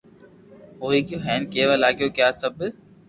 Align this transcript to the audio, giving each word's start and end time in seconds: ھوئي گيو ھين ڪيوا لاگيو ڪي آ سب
ھوئي 0.83 0.99
گيو 1.07 1.17
ھين 1.25 1.41
ڪيوا 1.51 1.75
لاگيو 1.83 2.07
ڪي 2.15 2.21
آ 2.27 2.29
سب 2.41 2.53